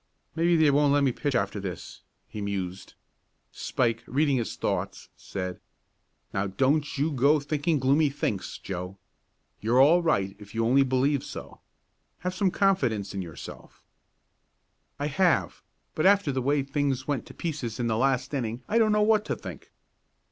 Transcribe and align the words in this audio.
"Maybe 0.35 0.55
they 0.55 0.71
won't 0.71 0.93
let 0.93 1.03
me 1.03 1.11
pitch 1.11 1.35
after 1.35 1.59
this," 1.59 2.01
he 2.27 2.41
mused. 2.41 2.95
Spike, 3.51 4.03
reading 4.07 4.37
his 4.37 4.55
thoughts, 4.55 5.09
said: 5.15 5.59
"Now 6.33 6.47
don't 6.47 6.97
you 6.97 7.11
go 7.11 7.39
to 7.39 7.45
thinking 7.45 7.77
gloomy 7.77 8.09
thinks, 8.09 8.57
Joe. 8.57 8.97
You're 9.59 9.79
all 9.79 10.01
right 10.01 10.35
if 10.39 10.55
you 10.55 10.65
only 10.65 10.81
believe 10.81 11.23
so. 11.23 11.61
Have 12.21 12.33
some 12.33 12.49
confidence 12.49 13.13
in 13.13 13.21
yourself." 13.21 13.83
"I 14.97 15.05
have, 15.05 15.61
but 15.93 16.07
after 16.07 16.31
the 16.31 16.41
way 16.41 16.63
things 16.63 17.07
went 17.07 17.27
to 17.27 17.35
pieces 17.35 17.79
in 17.79 17.85
the 17.85 17.95
last 17.95 18.33
inning 18.33 18.63
I 18.67 18.79
don't 18.79 18.91
know 18.91 19.03
what 19.03 19.23
to 19.25 19.35
think." 19.35 19.71